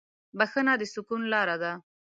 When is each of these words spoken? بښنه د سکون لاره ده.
بښنه 0.37 0.73
د 0.79 0.83
سکون 0.93 1.21
لاره 1.33 1.55
ده. 1.63 1.71